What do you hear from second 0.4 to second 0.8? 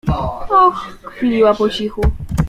Och!—